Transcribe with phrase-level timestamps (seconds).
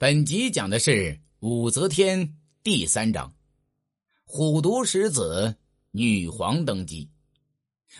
[0.00, 3.32] 本集讲的是武则天第三章，
[4.24, 5.56] 虎毒食子，
[5.90, 7.10] 女皇登基。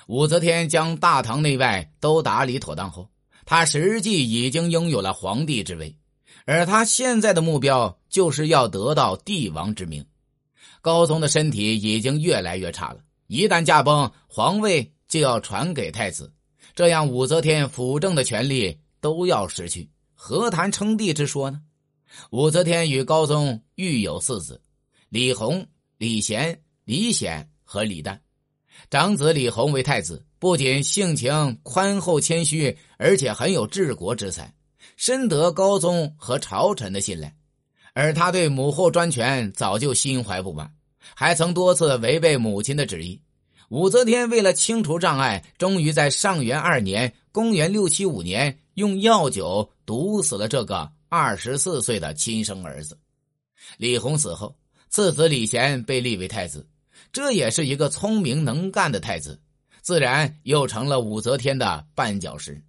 [0.06, 3.10] 武则天将大唐内外都打理妥当后，
[3.44, 5.92] 她实际已经拥有了皇帝之位，
[6.46, 10.06] 而她现在的目标就是要得到帝王之名。
[10.80, 16.32] 高宗的身体已经越来越差了，一旦驾崩，皇位就要传给太子，
[16.76, 21.60] 这样武则天辅政的权利都要失去，何谈称帝之说呢？
[22.30, 24.60] 武则天与高宗育有四子：
[25.08, 25.66] 李弘、
[25.96, 28.18] 李贤、李显和李旦。
[28.90, 34.54] 长子李弘为太子，不仅性情宽厚谦虚，而且很有治国之才，
[34.96, 37.34] 深得高宗和朝臣的信赖。
[37.92, 40.72] 而他对母后专权早就心怀不满，
[41.14, 43.20] 还曾多次违背母亲的旨意。
[43.70, 50.92] 武则天为了清除障碍，终于在上元二年（公元六七五年）用药酒毒死了这个。
[51.08, 52.98] 二十四岁的亲生儿子
[53.76, 54.56] 李弘死后，
[54.88, 56.68] 次子李贤被立为太子，
[57.12, 59.40] 这也是一个聪明能干的太子，
[59.80, 62.62] 自然又成了武则天的绊脚石。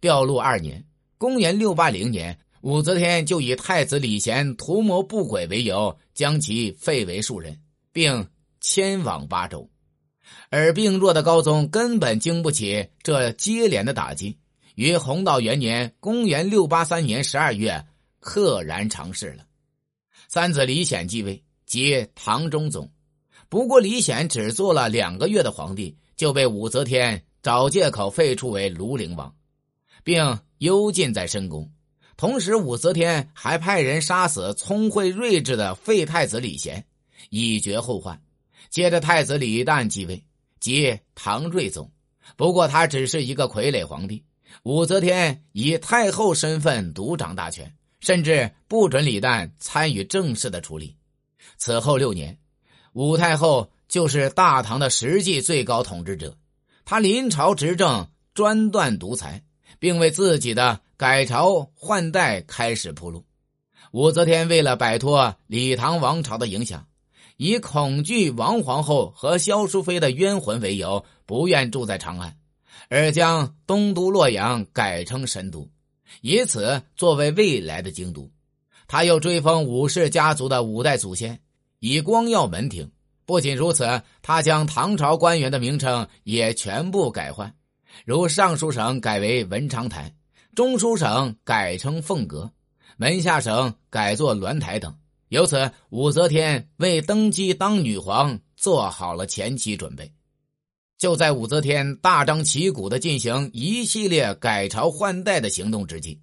[0.00, 0.84] 调路二年
[1.18, 7.60] （公元680年），武则天就以太子李贤图谋不轨为由，将其废为庶人，
[7.92, 8.28] 并
[8.60, 9.70] 迁往巴州。
[10.48, 14.39] 而病弱的高宗根本经不起这接连的打击。
[14.80, 17.84] 于弘道元年（公元683年）十二月，
[18.18, 19.44] 溘然长逝了。
[20.26, 22.90] 三子李显继位，即唐中宗。
[23.50, 29.36] 不过，李显只做了两个月的皇帝，就被武则天找借口废黜为庐陵王，
[30.02, 31.70] 并幽禁在深宫。
[32.16, 36.86] 同时，武则天还派人杀死聪慧睿智的废太子李贤，
[37.28, 38.18] 以绝后患。
[38.70, 40.24] 接着，太子李旦继位，
[40.58, 41.92] 即唐睿宗。
[42.34, 44.24] 不过，他只是一个傀儡皇帝。
[44.62, 50.96] 武则天以太后身份独掌大权，甚至不准李旦参与正式的处理。
[51.56, 52.38] 此后六年，
[52.92, 56.36] 武太后就是大唐的实际最高统治者。
[56.84, 59.42] 她临朝执政，专断独裁，
[59.78, 63.24] 并为自己的改朝换代开始铺路。
[63.92, 66.86] 武则天为了摆脱李唐王朝的影响，
[67.36, 72.36] 以恐惧王皇后和萧淑妃的冤魂为由，不愿住在长安。
[72.88, 75.68] 而将东都洛阳改称神都，
[76.20, 78.30] 以此作为未来的京都。
[78.88, 81.40] 他又追封武氏家族的五代祖先，
[81.78, 82.90] 以光耀门庭。
[83.24, 87.54] 不仅如此，他将唐朝官员的名称也全部改换，
[88.04, 90.12] 如尚书省改为文昌台，
[90.56, 92.50] 中书省改称凤阁，
[92.96, 94.92] 门下省改作鸾台等。
[95.28, 100.12] 由此，武则天为登基当女皇做好了前期准备。
[101.00, 106.20] 就在武则天大张旗鼓的进行一系列改朝换代的行动之际，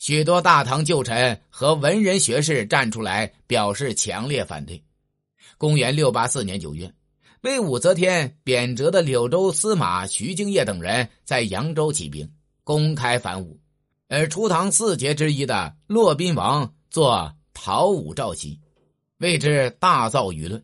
[0.00, 4.82] 许多大唐旧臣和文人学士站出来表示强烈反对。
[5.56, 6.92] 公元六八四年九月，
[7.40, 12.28] 被武则天贬谪的柳州司马徐敬业等人在扬州起兵，
[12.64, 13.56] 公开反武。
[14.08, 18.58] 而初唐四杰之一的骆宾王做讨武召集，
[19.18, 20.60] 为之大造舆论。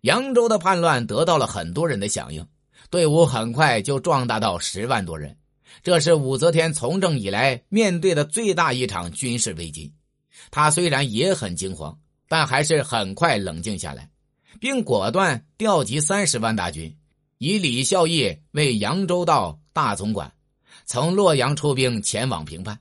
[0.00, 2.44] 扬州的叛乱得到了很多人的响应。
[2.92, 5.34] 队伍很快就壮大到十万多人，
[5.82, 9.90] 这是武则天从政以来面对的最大一场军事危机。
[10.50, 11.98] 他虽然也很惊慌，
[12.28, 14.10] 但还是很快冷静下来，
[14.60, 16.94] 并果断调集三十万大军，
[17.38, 20.30] 以李孝义为扬州道大总管，
[20.84, 22.78] 从洛阳出兵前往平叛。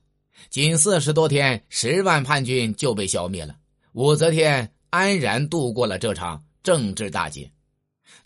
[0.49, 3.55] 仅四十多天，十万叛军就被消灭了。
[3.93, 7.49] 武则天安然度过了这场政治大劫。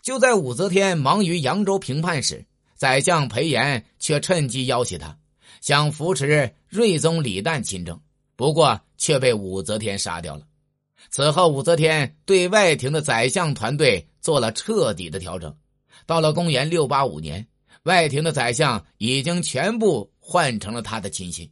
[0.02, 5.18] 就在武则天忙于扬州平叛时，宰相裴炎却趁机要挟他，
[5.60, 8.00] 想扶持睿宗李旦亲政，
[8.36, 10.42] 不过却被武则天杀掉了。
[11.10, 15.54] 此后，武则天对外廷的宰相团队做了彻底的调整。
[16.04, 17.46] 到了公元六八五年，
[17.84, 21.50] 外廷的宰相已经全部换成了他的亲信。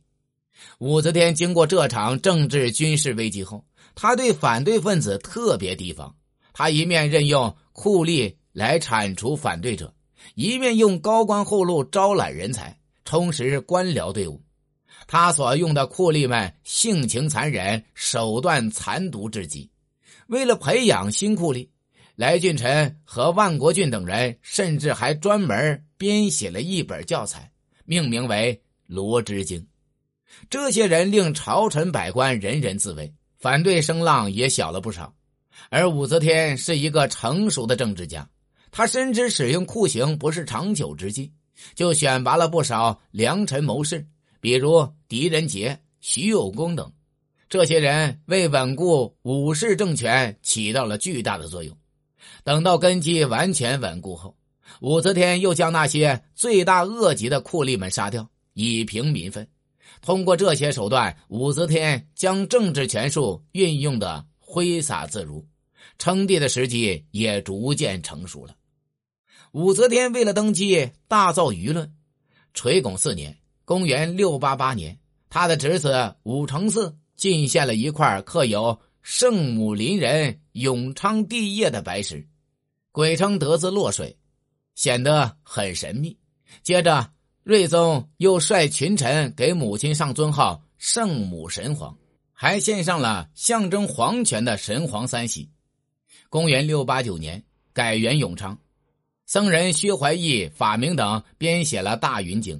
[0.79, 3.65] 武则天经过这场政治军事危机后，
[3.95, 6.15] 他对反对分子特别提防。
[6.55, 9.93] 他一面任用酷吏来铲除反对者，
[10.37, 14.41] 一面用高官厚禄招揽人才，充实官僚队伍。
[15.09, 19.69] 他所用的酷吏们性情残忍，手段残毒至极。
[20.29, 21.69] 为了培养新酷吏，
[22.15, 27.51] 来俊臣和万国俊等人甚至还专门编写了一本教材，
[27.85, 28.55] 命名为
[28.87, 29.61] 《罗织经》。
[30.49, 35.13] 这些人令朝臣百官人人自危，反对声浪也小了不少。
[35.71, 38.29] 而武则天是一个成熟的政治家，
[38.71, 41.33] 她深知使用酷刑不是长久之计，
[41.75, 44.07] 就选拔了不少良臣谋士，
[44.41, 46.93] 比如狄仁杰、徐有功等。
[47.49, 51.77] 这些人为稳固武氏政权起到了巨大的作用。
[52.43, 54.37] 等到根基完全稳固后，
[54.81, 59.47] 武则天又将那些罪大恶极的酷吏们杀掉，以平民愤。
[60.03, 65.45] 通过这些手段，武则天将政治权术运用的挥洒自如，
[65.99, 68.55] 称帝的时机也逐渐成熟了。
[69.51, 71.93] 武则天为了登基，大造舆论。
[72.55, 73.37] 垂拱四年
[73.67, 74.97] （公元688年），
[75.29, 82.29] 他的侄子武承嗣进献了一块刻有“圣母临人，永昌帝业”的白石，
[82.93, 84.17] 鬼称得自洛水，
[84.77, 86.17] 显得很神秘。
[86.63, 87.11] 接着，
[87.43, 91.99] 睿宗又率群臣给母亲上尊号“圣母神皇”，
[92.35, 95.49] 还献上了象征皇权的神皇三玺。
[96.29, 98.59] 公元689年，改元永昌。
[99.25, 102.59] 僧人薛怀义、法明等编写了《大云经》，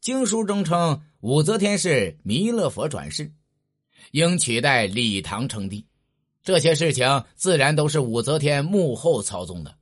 [0.00, 3.32] 经书中称武则天是弥勒佛转世，
[4.12, 5.84] 应取代李唐称帝。
[6.44, 9.74] 这些事情自然都是武则天幕后操纵的。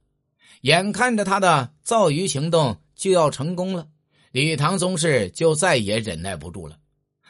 [0.62, 3.88] 眼看着他的造鱼行动就要成功了，
[4.32, 6.78] 李唐宗室就再也忍耐不住了。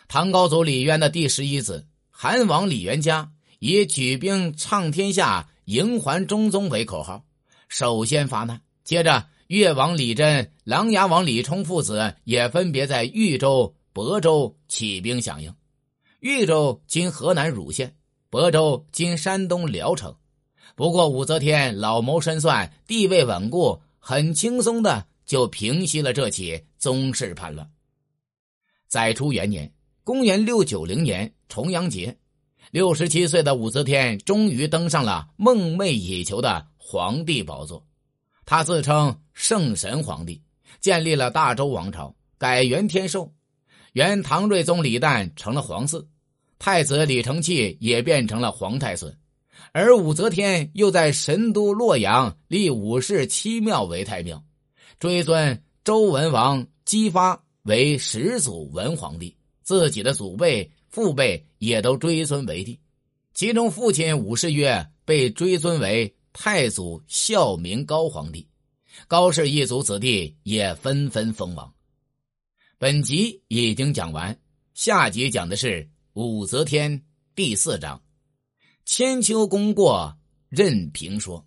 [0.06, 1.84] 唐高祖李渊的第十一子
[2.16, 7.24] 韩王李元嘉以举兵唱天下、迎还中宗为口号，
[7.68, 8.62] 首先发难。
[8.84, 15.52] 接着，越王李真、琅琊王李冲父子也分别在豫州、亳州起兵响应。
[16.20, 17.96] 豫州今河南汝县，
[18.30, 20.14] 亳州今山东聊城。
[20.76, 27.68] 不过，武则天老谋深算，地位稳固，很轻松的就平息了这起宗室叛乱。
[28.86, 29.70] 载初元年
[30.04, 32.14] （公元690年）重阳节，
[32.70, 37.82] 六十七岁的武则天终于登上了梦寐以求的皇帝宝座。
[38.44, 40.42] 他自称圣神皇帝，
[40.78, 43.32] 建立了大周王朝，改元天寿。
[43.94, 46.04] 原唐睿宗李旦成了皇嗣，
[46.58, 49.16] 太子李承器也变成了皇太孙，
[49.72, 54.44] 而武则天又在神都洛阳立武氏七庙为太庙，
[54.98, 59.34] 追尊周文王姬发为始祖文皇帝，
[59.64, 62.78] 自己的祖辈、父辈也都追尊为帝，
[63.34, 66.14] 其中父亲武士曰被追尊为。
[66.36, 68.48] 太祖孝明高皇帝，
[69.06, 71.72] 高氏一族子弟也纷纷封王。
[72.76, 74.36] 本集已经讲完，
[74.74, 77.04] 下集讲的是武则天
[77.36, 78.02] 第四章：
[78.84, 80.18] 千秋功过
[80.48, 81.46] 任评说。